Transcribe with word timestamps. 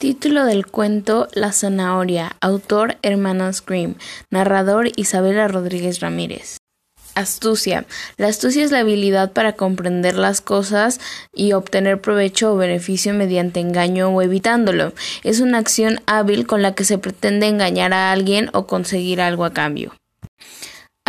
Título 0.00 0.46
del 0.46 0.66
cuento 0.66 1.28
La 1.34 1.52
zanahoria. 1.52 2.34
Autor 2.40 2.96
Hermanas 3.02 3.62
Grimm. 3.62 3.96
Narrador 4.30 4.88
Isabela 4.96 5.46
Rodríguez 5.46 6.00
Ramírez. 6.00 6.56
Astucia. 7.14 7.84
La 8.16 8.28
astucia 8.28 8.64
es 8.64 8.70
la 8.70 8.78
habilidad 8.78 9.34
para 9.34 9.52
comprender 9.56 10.14
las 10.14 10.40
cosas 10.40 11.00
y 11.34 11.52
obtener 11.52 12.00
provecho 12.00 12.54
o 12.54 12.56
beneficio 12.56 13.12
mediante 13.12 13.60
engaño 13.60 14.08
o 14.08 14.22
evitándolo. 14.22 14.94
Es 15.22 15.40
una 15.40 15.58
acción 15.58 16.00
hábil 16.06 16.46
con 16.46 16.62
la 16.62 16.74
que 16.74 16.84
se 16.84 16.96
pretende 16.96 17.48
engañar 17.48 17.92
a 17.92 18.10
alguien 18.10 18.48
o 18.54 18.66
conseguir 18.66 19.20
algo 19.20 19.44
a 19.44 19.52
cambio. 19.52 19.92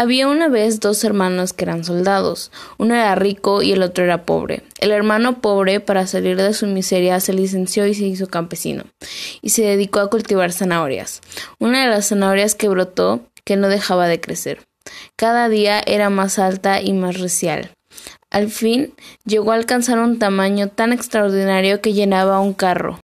Había 0.02 0.28
una 0.28 0.48
vez 0.48 0.80
dos 0.80 1.04
hermanos 1.04 1.54
que 1.54 1.64
eran 1.64 1.84
soldados. 1.84 2.52
Uno 2.80 2.96
era 2.96 3.14
rico 3.14 3.62
y 3.62 3.72
el 3.72 3.84
otro 3.84 4.04
era 4.04 4.26
pobre. 4.26 4.64
El 4.80 4.90
hermano 4.90 5.42
pobre, 5.42 5.80
para 5.80 6.08
salir 6.08 6.38
de 6.38 6.56
su 6.56 6.66
miseria, 6.66 7.20
se 7.20 7.34
licenció 7.34 7.86
y 7.86 7.94
se 7.94 8.06
hizo 8.06 8.26
campesino, 8.26 8.86
y 9.44 9.52
se 9.52 9.62
dedicó 9.62 10.00
a 10.00 10.10
cultivar 10.10 10.54
zanahorias. 10.54 11.22
Una 11.59 11.84
de 11.84 11.92
las 11.92 12.08
zanahorias 12.08 12.56
que 12.56 12.68
brotó, 12.68 13.22
que 13.45 13.58
no 13.58 13.68
dejaba 13.68 14.08
de 14.08 14.20
crecer. 14.20 14.64
Cada 15.18 15.50
día 15.50 15.84
era 15.86 16.09
más 16.09 16.40
alta 16.40 16.81
y 16.81 16.94
más 16.94 17.20
recial. 17.20 17.70
Al 18.31 18.50
fin 18.50 18.95
llegó 19.23 19.52
a 19.52 19.56
alcanzar 19.56 20.00
un 20.00 20.18
tamaño 20.18 20.70
tan 20.70 20.94
extraordinario 20.94 21.80
que 21.80 21.94
llenaba 21.94 22.40
un 22.40 22.56
carro. 22.56 23.01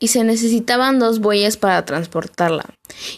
Y 0.00 0.08
se 0.08 0.24
necesitaban 0.24 0.98
dos 0.98 1.20
bueyes 1.20 1.58
para 1.58 1.84
transportarla. 1.84 2.64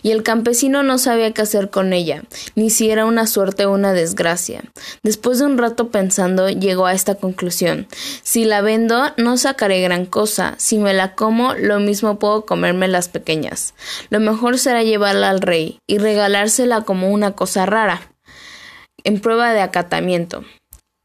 Y 0.02 0.10
el 0.10 0.22
campesino 0.22 0.82
no 0.82 0.98
sabía 0.98 1.32
qué 1.32 1.42
hacer 1.42 1.70
con 1.70 1.92
ella, 1.92 2.24
ni 2.56 2.68
si 2.68 2.90
era 2.90 3.06
una 3.06 3.26
suerte 3.26 3.64
o 3.64 3.72
una 3.72 3.92
desgracia. 3.92 4.64
Después 5.02 5.38
de 5.38 5.46
un 5.46 5.56
rato 5.56 5.88
pensando, 5.88 6.50
llegó 6.50 6.86
a 6.86 6.92
esta 6.92 7.14
conclusión. 7.14 7.86
Si 8.22 8.44
la 8.44 8.60
vendo, 8.60 9.12
no 9.16 9.38
sacaré 9.38 9.80
gran 9.80 10.04
cosa. 10.04 10.54
Si 10.58 10.76
me 10.76 10.92
la 10.92 11.14
como, 11.14 11.54
lo 11.54 11.78
mismo 11.78 12.18
puedo 12.18 12.44
comerme 12.44 12.88
las 12.88 13.08
pequeñas. 13.08 13.74
Lo 14.10 14.20
mejor 14.20 14.58
será 14.58 14.82
llevarla 14.82 15.30
al 15.30 15.40
rey 15.40 15.78
y 15.86 15.98
regalársela 15.98 16.82
como 16.82 17.10
una 17.10 17.32
cosa 17.32 17.64
rara, 17.64 18.12
en 19.04 19.20
prueba 19.20 19.52
de 19.52 19.60
acatamiento. 19.60 20.44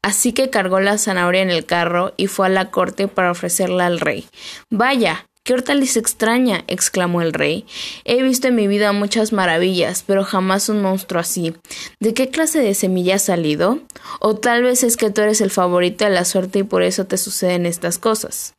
Así 0.02 0.32
que 0.32 0.48
cargó 0.48 0.80
la 0.80 0.96
zanahoria 0.96 1.42
en 1.42 1.50
el 1.50 1.66
carro 1.66 2.14
y 2.16 2.28
fue 2.28 2.46
a 2.46 2.50
la 2.50 2.70
corte 2.70 3.08
para 3.08 3.30
ofrecerla 3.32 3.86
al 3.86 4.00
rey. 4.00 4.26
Vaya, 4.70 5.27
¡Qué 5.48 5.54
hortaliza 5.54 5.98
extraña! 5.98 6.62
exclamó 6.66 7.22
el 7.22 7.32
rey. 7.32 7.64
He 8.04 8.22
visto 8.22 8.48
en 8.48 8.54
mi 8.54 8.66
vida 8.66 8.92
muchas 8.92 9.32
maravillas, 9.32 10.04
pero 10.06 10.22
jamás 10.22 10.68
un 10.68 10.82
monstruo 10.82 11.22
así. 11.22 11.54
¿De 12.00 12.12
qué 12.12 12.28
clase 12.28 12.60
de 12.60 12.74
semilla 12.74 13.14
ha 13.14 13.18
salido? 13.18 13.78
O 14.20 14.34
tal 14.34 14.62
vez 14.62 14.84
es 14.84 14.98
que 14.98 15.08
tú 15.08 15.22
eres 15.22 15.40
el 15.40 15.48
favorito 15.48 16.04
de 16.04 16.10
la 16.10 16.26
suerte 16.26 16.58
y 16.58 16.64
por 16.64 16.82
eso 16.82 17.06
te 17.06 17.16
suceden 17.16 17.64
estas 17.64 17.96
cosas. 17.96 18.56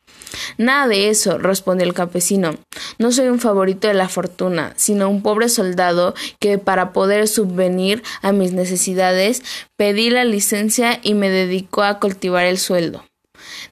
Nada 0.57 0.87
de 0.87 1.09
eso, 1.09 1.37
respondió 1.37 1.85
el 1.85 1.93
campesino. 1.93 2.57
No 2.97 3.11
soy 3.11 3.27
un 3.27 3.39
favorito 3.39 3.87
de 3.87 3.93
la 3.93 4.09
fortuna, 4.09 4.73
sino 4.75 5.11
un 5.11 5.21
pobre 5.21 5.47
soldado 5.49 6.15
que 6.39 6.57
para 6.57 6.91
poder 6.91 7.27
subvenir 7.27 8.01
a 8.23 8.31
mis 8.31 8.51
necesidades 8.53 9.43
pedí 9.77 10.09
la 10.09 10.25
licencia 10.25 10.99
y 11.03 11.13
me 11.13 11.29
dedicó 11.29 11.83
a 11.83 11.99
cultivar 11.99 12.47
el 12.47 12.57
sueldo. 12.57 13.03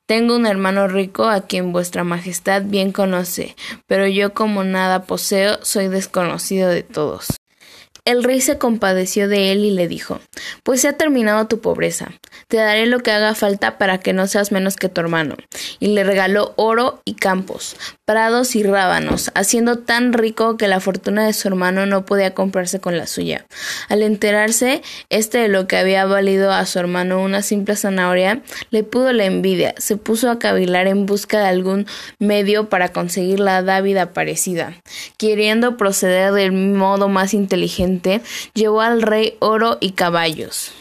Tengo 0.05 0.35
un 0.35 0.45
hermano 0.45 0.87
rico 0.87 1.25
a 1.25 1.41
quien 1.41 1.71
vuestra 1.71 2.03
majestad 2.03 2.63
bien 2.65 2.91
conoce, 2.91 3.55
pero 3.85 4.07
yo 4.07 4.33
como 4.33 4.63
nada 4.63 5.03
poseo 5.03 5.63
soy 5.63 5.87
desconocido 5.87 6.69
de 6.69 6.83
todos. 6.83 7.27
El 8.07 8.23
rey 8.23 8.39
se 8.39 8.57
compadeció 8.57 9.27
de 9.27 9.51
él 9.51 9.65
y 9.65 9.71
le 9.71 9.89
dijo 9.89 10.21
Pues 10.63 10.79
se 10.79 10.87
ha 10.87 10.93
terminado 10.93 11.47
tu 11.47 11.59
pobreza. 11.59 12.13
Te 12.47 12.55
daré 12.55 12.85
lo 12.85 12.99
que 12.99 13.11
haga 13.11 13.35
falta 13.35 13.77
para 13.77 13.97
que 13.97 14.13
no 14.13 14.27
seas 14.27 14.53
menos 14.53 14.77
que 14.77 14.87
tu 14.87 15.01
hermano. 15.01 15.35
Y 15.79 15.87
le 15.87 16.03
regaló 16.03 16.53
oro 16.55 17.01
y 17.05 17.13
campos, 17.13 17.75
prados 18.05 18.55
y 18.55 18.63
rábanos, 18.63 19.31
haciendo 19.35 19.79
tan 19.79 20.13
rico 20.13 20.57
que 20.57 20.67
la 20.67 20.79
fortuna 20.79 21.25
de 21.25 21.33
su 21.33 21.47
hermano 21.47 21.85
no 21.85 22.05
podía 22.05 22.33
comprarse 22.33 22.79
con 22.79 22.97
la 22.97 23.07
suya. 23.07 23.45
Al 23.89 24.01
enterarse 24.01 24.81
este 25.09 25.39
de 25.39 25.47
lo 25.47 25.67
que 25.67 25.77
había 25.77 26.05
valido 26.05 26.51
a 26.51 26.65
su 26.65 26.79
hermano 26.79 27.21
una 27.21 27.41
simple 27.41 27.75
zanahoria, 27.75 28.41
le 28.71 28.83
pudo 28.83 29.13
la 29.13 29.25
envidia, 29.25 29.73
se 29.77 29.97
puso 29.97 30.29
a 30.29 30.39
cavilar 30.39 30.87
en 30.87 31.05
busca 31.05 31.39
de 31.39 31.47
algún 31.47 31.85
medio 32.19 32.69
para 32.69 32.89
conseguir 32.89 33.39
la 33.39 33.61
dávida 33.61 34.13
parecida. 34.13 34.73
Queriendo 35.17 35.77
proceder 35.77 36.33
del 36.33 36.51
modo 36.51 37.09
más 37.09 37.33
inteligente 37.33 38.21
llevó 38.53 38.81
al 38.81 39.01
rey 39.01 39.35
oro 39.39 39.77
y 39.79 39.91
caballos. 39.91 40.71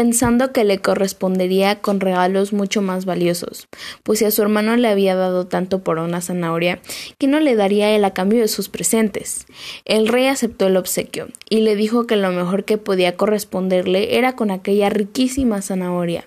Pensando 0.00 0.50
que 0.50 0.64
le 0.64 0.78
correspondería 0.78 1.82
con 1.82 2.00
regalos 2.00 2.54
mucho 2.54 2.80
más 2.80 3.04
valiosos, 3.04 3.68
pues 4.02 4.22
a 4.22 4.30
su 4.30 4.40
hermano 4.40 4.74
le 4.78 4.88
había 4.88 5.14
dado 5.14 5.46
tanto 5.46 5.84
por 5.84 5.98
una 5.98 6.22
zanahoria, 6.22 6.80
que 7.18 7.26
no 7.26 7.38
le 7.38 7.54
daría 7.54 7.94
él 7.94 8.02
a 8.06 8.14
cambio 8.14 8.40
de 8.40 8.48
sus 8.48 8.70
presentes? 8.70 9.44
El 9.84 10.08
rey 10.08 10.28
aceptó 10.28 10.68
el 10.68 10.78
obsequio 10.78 11.28
y 11.50 11.60
le 11.60 11.76
dijo 11.76 12.06
que 12.06 12.16
lo 12.16 12.30
mejor 12.30 12.64
que 12.64 12.78
podía 12.78 13.18
corresponderle 13.18 14.16
era 14.16 14.36
con 14.36 14.50
aquella 14.50 14.88
riquísima 14.88 15.60
zanahoria, 15.60 16.26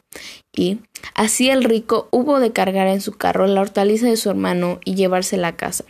y 0.55 0.77
así 1.15 1.49
el 1.49 1.63
rico 1.63 2.09
hubo 2.11 2.39
de 2.39 2.51
cargar 2.51 2.87
en 2.87 3.01
su 3.01 3.13
carro 3.13 3.47
la 3.47 3.61
hortaliza 3.61 4.05
de 4.05 4.17
su 4.17 4.29
hermano 4.29 4.81
y 4.85 4.93
llevársela 4.93 5.47
a 5.47 5.55
casa. 5.55 5.83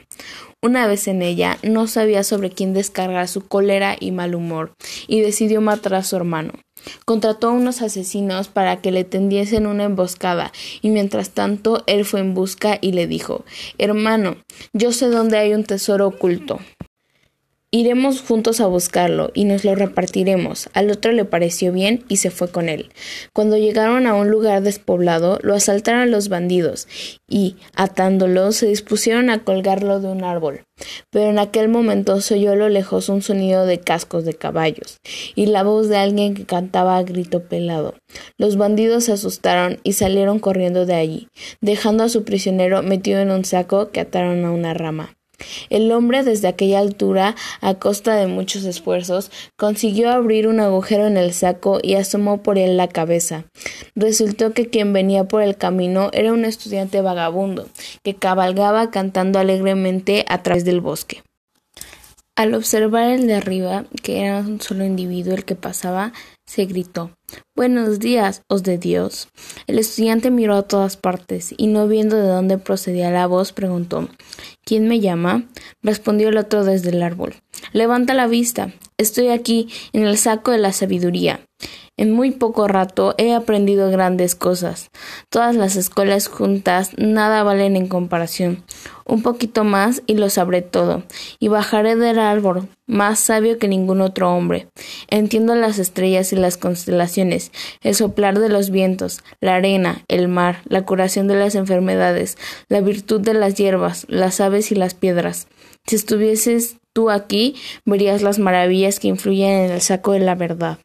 Una 0.62 0.88
vez 0.88 1.10
en 1.10 1.22
ella, 1.22 1.58
no 1.64 1.88
sabía 1.88 2.24
sobre 2.24 2.50
quién 2.50 2.74
descargar 2.74 3.28
su 3.28 3.46
cólera 3.46 3.98
y 4.00 4.12
mal 4.12 4.36
humor, 4.36 4.72
y 5.08 5.20
decidió 5.20 5.60
matar 5.60 5.96
a 5.96 6.04
su 6.04 6.16
hermano. 6.16 6.54
Contrató 7.06 7.48
a 7.50 7.52
unos 7.52 7.82
asesinos 7.82 8.48
para 8.48 8.82
que 8.82 8.92
le 8.92 9.04
tendiesen 9.04 9.68
una 9.68 9.84
emboscada, 9.84 10.52
y 10.82 10.90
mientras 10.90 11.32
tanto 11.32 11.84
él 11.88 12.06
fue 12.06 12.20
en 12.20 12.34
busca 12.34 12.78
y 12.82 12.92
le 12.92 13.08
dijo 13.08 13.46
Hermano, 13.78 14.38
yo 14.74 14.92
sé 14.92 15.08
dónde 15.08 15.38
hay 15.38 15.54
un 15.54 15.64
tesoro 15.64 16.08
oculto. 16.08 16.60
Iremos 17.76 18.22
juntos 18.22 18.62
a 18.62 18.68
buscarlo 18.68 19.32
y 19.34 19.46
nos 19.46 19.66
lo 19.66 19.74
repartiremos. 19.74 20.70
Al 20.74 20.92
otro 20.92 21.12
le 21.12 21.26
pareció 21.26 21.74
bien 21.74 22.04
y 22.08 22.18
se 22.18 22.30
fue 22.30 22.52
con 22.52 22.70
él. 22.70 22.92
Cuando 23.34 23.58
llegaron 23.58 24.06
a 24.06 24.14
un 24.14 24.30
lugar 24.30 24.62
despoblado, 24.62 25.40
lo 25.42 25.56
asaltaron 25.56 26.12
los 26.12 26.30
bandidos 26.30 26.88
y, 27.28 27.56
atándolo, 27.76 28.52
se 28.52 28.68
dispusieron 28.68 29.32
a 29.32 29.44
colgarlo 29.44 30.00
de 30.00 30.10
un 30.10 30.24
árbol. 30.24 30.66
Pero 31.10 31.32
en 31.32 31.40
aquel 31.40 31.68
momento 31.68 32.22
se 32.22 32.36
oyó 32.36 32.52
a 32.52 32.56
lo 32.56 32.70
lejos 32.70 33.10
un 33.10 33.24
sonido 33.24 33.66
de 33.66 33.80
cascos 33.80 34.24
de 34.24 34.36
caballos 34.36 34.98
y 35.34 35.48
la 35.48 35.64
voz 35.64 35.90
de 35.90 35.98
alguien 35.98 36.36
que 36.36 36.46
cantaba 36.46 36.98
a 36.98 37.02
grito 37.02 37.42
pelado. 37.42 37.96
Los 38.38 38.56
bandidos 38.56 39.06
se 39.06 39.14
asustaron 39.14 39.80
y 39.82 39.94
salieron 39.94 40.38
corriendo 40.38 40.86
de 40.86 40.94
allí, 40.94 41.28
dejando 41.60 42.04
a 42.04 42.10
su 42.10 42.24
prisionero 42.24 42.84
metido 42.84 43.20
en 43.20 43.32
un 43.32 43.46
saco 43.46 43.90
que 43.90 44.00
ataron 44.00 44.46
a 44.46 44.52
una 44.52 44.76
rama. 44.76 45.16
El 45.70 45.92
hombre 45.92 46.24
desde 46.24 46.48
aquella 46.48 46.80
altura, 46.80 47.36
a 47.62 47.76
costa 47.76 48.16
de 48.16 48.28
muchos 48.28 48.64
esfuerzos, 48.66 49.32
consiguió 49.58 50.12
abrir 50.12 50.48
un 50.48 50.60
agujero 50.60 51.08
en 51.08 51.18
el 51.18 51.34
saco 51.34 51.80
y 51.82 51.96
asomó 51.96 52.44
por 52.44 52.58
él 52.58 52.78
la 52.78 52.88
cabeza. 52.88 53.46
Resultó 53.96 54.54
que 54.54 54.70
quien 54.70 54.94
venía 54.94 55.26
por 55.26 55.42
el 55.42 55.58
camino 55.58 56.10
era 56.14 56.34
un 56.34 56.46
estudiante 56.46 57.02
vagabundo, 57.02 57.68
que 58.04 58.16
cabalgaba 58.16 58.92
cantando 58.92 59.40
alegremente 59.40 60.26
a 60.28 60.44
través 60.44 60.66
del 60.66 60.82
bosque. 60.82 61.24
Al 62.36 62.56
observar 62.56 63.12
el 63.12 63.28
de 63.28 63.36
arriba, 63.36 63.86
que 64.02 64.22
era 64.24 64.40
un 64.40 64.60
solo 64.60 64.84
individuo 64.86 65.36
el 65.36 65.46
que 65.46 65.54
pasaba, 65.54 66.14
se 66.48 66.66
gritó 66.66 67.12
Buenos 67.56 68.00
días, 68.00 68.42
os 68.48 68.64
de 68.64 68.80
Dios. 68.80 69.28
El 69.68 69.78
estudiante 69.78 70.32
miró 70.32 70.56
a 70.56 70.64
todas 70.64 70.98
partes 70.98 71.54
y 71.56 71.68
no 71.68 71.88
viendo 71.88 72.16
de 72.16 72.28
dónde 72.28 72.58
procedía 72.58 73.12
la 73.12 73.28
voz, 73.28 73.54
preguntó 73.54 74.10
¿Quién 74.66 74.88
me 74.88 75.00
llama? 75.00 75.44
respondió 75.82 76.30
el 76.30 76.38
otro 76.38 76.64
desde 76.64 76.90
el 76.92 77.04
árbol. 77.04 77.36
Levanta 77.72 78.14
la 78.14 78.28
vista. 78.28 78.74
Estoy 78.98 79.30
aquí, 79.30 79.70
en 79.92 80.04
el 80.04 80.18
saco 80.18 80.52
de 80.52 80.58
la 80.58 80.72
sabiduría. 80.72 81.42
En 81.96 82.12
muy 82.12 82.32
poco 82.32 82.68
rato 82.68 83.14
he 83.20 83.34
aprendido 83.34 83.92
grandes 83.92 84.34
cosas. 84.34 84.90
Todas 85.30 85.56
las 85.56 85.76
escuelas 85.76 86.28
juntas 86.28 86.90
nada 86.98 87.44
valen 87.44 87.76
en 87.76 87.88
comparación. 87.88 88.64
Un 89.06 89.22
poquito 89.22 89.64
más 89.64 90.02
y 90.08 90.16
lo 90.16 90.30
sabré 90.32 90.64
todo, 90.64 91.04
y 91.38 91.50
bajaré 91.50 91.96
del 91.96 92.18
árbol, 92.18 92.68
más 92.88 93.20
sabio 93.20 93.60
que 93.60 93.68
ningún 93.68 94.02
otro 94.02 94.34
hombre. 94.34 94.68
Entiendo 95.08 95.54
las 95.54 95.78
estrellas 95.78 96.34
y 96.34 96.36
las 96.36 96.58
constelaciones, 96.58 97.52
el 97.82 97.94
soplar 97.94 98.40
de 98.40 98.50
los 98.50 98.72
vientos, 98.72 99.22
la 99.40 99.56
arena, 99.56 100.04
el 100.08 100.28
mar, 100.30 100.62
la 100.66 100.86
curación 100.86 101.28
de 101.28 101.36
las 101.36 101.54
enfermedades, 101.54 102.38
la 102.70 102.82
virtud 102.82 103.22
de 103.22 103.36
las 103.36 103.54
hierbas, 103.54 104.08
las 104.10 104.40
aves 104.40 104.72
y 104.72 104.76
las 104.76 104.96
piedras. 104.96 105.48
Si 105.86 105.96
estuvieses 105.96 106.78
tú 106.94 107.10
aquí, 107.10 107.56
verías 107.86 108.22
las 108.22 108.40
maravillas 108.40 109.00
que 109.00 109.08
influyen 109.08 109.50
en 109.50 109.72
el 109.72 109.82
saco 109.82 110.14
de 110.14 110.20
la 110.20 110.36
verdad. 110.36 110.78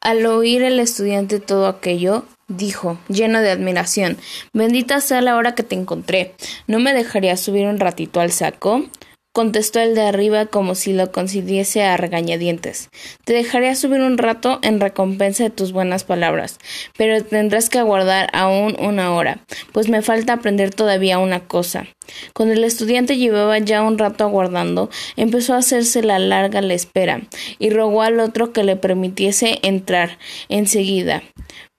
Al 0.00 0.26
oír 0.26 0.62
el 0.62 0.80
estudiante 0.80 1.40
todo 1.40 1.66
aquello, 1.66 2.24
dijo, 2.48 2.98
lleno 3.08 3.40
de 3.40 3.50
admiración 3.50 4.18
Bendita 4.52 5.00
sea 5.00 5.22
la 5.22 5.36
hora 5.36 5.54
que 5.54 5.62
te 5.62 5.74
encontré. 5.74 6.34
¿No 6.66 6.78
me 6.78 6.92
dejarías 6.92 7.40
subir 7.40 7.66
un 7.66 7.80
ratito 7.80 8.20
al 8.20 8.32
saco? 8.32 8.84
Contestó 9.34 9.80
el 9.80 9.96
de 9.96 10.02
arriba 10.02 10.46
como 10.46 10.76
si 10.76 10.92
lo 10.92 11.10
concediese 11.10 11.82
a 11.82 11.96
regañadientes. 11.96 12.88
Te 13.24 13.32
dejaría 13.32 13.74
subir 13.74 14.00
un 14.00 14.16
rato 14.16 14.60
en 14.62 14.78
recompensa 14.78 15.42
de 15.42 15.50
tus 15.50 15.72
buenas 15.72 16.04
palabras, 16.04 16.58
pero 16.96 17.22
tendrás 17.22 17.68
que 17.68 17.80
aguardar 17.80 18.30
aún 18.32 18.76
una 18.78 19.12
hora, 19.12 19.40
pues 19.72 19.88
me 19.88 20.02
falta 20.02 20.34
aprender 20.34 20.72
todavía 20.72 21.18
una 21.18 21.40
cosa. 21.48 21.88
Cuando 22.32 22.54
el 22.54 22.62
estudiante 22.62 23.16
llevaba 23.16 23.58
ya 23.58 23.82
un 23.82 23.98
rato 23.98 24.22
aguardando, 24.22 24.88
empezó 25.16 25.54
a 25.54 25.58
hacerse 25.58 26.04
la 26.04 26.20
larga 26.20 26.62
la 26.62 26.74
espera, 26.74 27.22
y 27.58 27.70
rogó 27.70 28.02
al 28.02 28.20
otro 28.20 28.52
que 28.52 28.62
le 28.62 28.76
permitiese 28.76 29.58
entrar 29.62 30.16
enseguida 30.48 31.24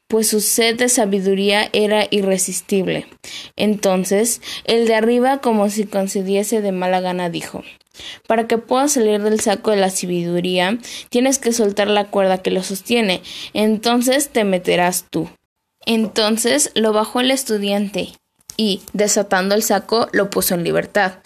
pues 0.08 0.28
su 0.28 0.42
sed 0.42 0.78
de 0.78 0.90
sabiduría 0.90 1.70
era 1.74 2.08
irresistible. 2.12 3.08
Entonces, 3.56 4.42
el 4.66 4.88
de 4.88 4.96
arriba, 4.96 5.40
como 5.40 5.70
si 5.70 5.86
concediese 5.86 6.62
de 6.62 6.72
mala 6.72 7.02
gana, 7.02 7.30
dijo 7.30 7.64
Para 8.28 8.48
que 8.48 8.58
puedas 8.58 8.94
salir 8.94 9.22
del 9.22 9.40
saco 9.40 9.72
de 9.72 9.78
la 9.78 9.90
sabiduría, 9.90 10.78
tienes 11.10 11.40
que 11.40 11.54
soltar 11.54 11.88
la 11.88 12.06
cuerda 12.06 12.42
que 12.42 12.52
lo 12.52 12.64
sostiene, 12.64 13.22
entonces 13.54 14.30
te 14.30 14.44
meterás 14.44 15.06
tú. 15.10 15.30
Entonces 15.86 16.72
lo 16.76 16.94
bajó 16.94 17.20
el 17.20 17.32
estudiante 17.32 18.10
y, 18.58 18.82
desatando 18.94 19.56
el 19.56 19.64
saco, 19.64 20.08
lo 20.12 20.30
puso 20.30 20.56
en 20.56 20.64
libertad. 20.64 21.20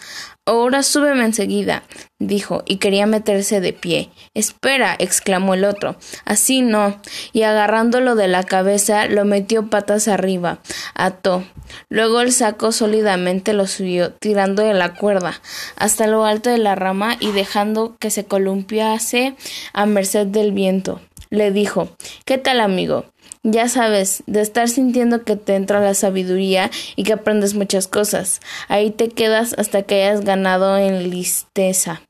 Ahora 0.46 0.82
súbeme 0.82 1.24
enseguida, 1.24 1.84
dijo, 2.20 2.62
y 2.66 2.76
quería 2.76 3.06
meterse 3.06 3.60
de 3.60 3.72
pie. 3.72 4.10
Espera, 4.34 4.94
exclamó 4.98 5.54
el 5.54 5.64
otro. 5.64 5.96
Así 6.24 6.60
no. 6.60 7.00
Y 7.32 7.42
agarrándolo 7.42 8.14
de 8.14 8.28
la 8.28 8.44
cabeza, 8.44 9.06
lo 9.06 9.24
metió 9.24 9.68
patas 9.68 10.06
arriba, 10.06 10.60
ató. 10.94 11.44
Luego 11.88 12.20
el 12.20 12.32
saco 12.32 12.70
sólidamente 12.70 13.52
lo 13.54 13.66
subió, 13.66 14.12
tirando 14.12 14.62
de 14.62 14.74
la 14.74 14.94
cuerda, 14.94 15.40
hasta 15.76 16.06
lo 16.06 16.24
alto 16.24 16.50
de 16.50 16.58
la 16.58 16.74
rama 16.74 17.16
y 17.18 17.32
dejando 17.32 17.96
que 17.98 18.10
se 18.10 18.24
columpiase 18.24 19.34
a 19.72 19.86
merced 19.86 20.26
del 20.26 20.52
viento. 20.52 21.00
Le 21.30 21.52
dijo 21.52 21.88
¿Qué 22.24 22.38
tal, 22.38 22.60
amigo? 22.60 23.06
Ya 23.42 23.68
sabes, 23.68 24.22
de 24.26 24.42
estar 24.42 24.68
sintiendo 24.68 25.24
que 25.24 25.36
te 25.36 25.54
entra 25.54 25.80
la 25.80 25.94
sabiduría 25.94 26.70
y 26.94 27.04
que 27.04 27.14
aprendes 27.14 27.54
muchas 27.54 27.86
cosas. 27.86 28.40
Ahí 28.68 28.90
te 28.90 29.08
quedas 29.08 29.54
hasta 29.56 29.82
que 29.82 30.02
hayas 30.02 30.24
ganado 30.24 30.76
en 30.76 31.08
listeza. 31.08 32.02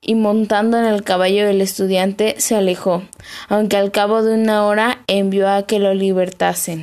Y 0.00 0.14
montando 0.14 0.78
en 0.78 0.84
el 0.84 1.02
caballo 1.02 1.46
del 1.46 1.60
estudiante 1.60 2.34
se 2.38 2.56
alejó, 2.56 3.02
aunque 3.48 3.76
al 3.76 3.90
cabo 3.90 4.22
de 4.22 4.34
una 4.34 4.64
hora 4.66 5.02
envió 5.06 5.48
a 5.48 5.66
que 5.66 5.78
lo 5.78 5.94
libertasen. 5.94 6.82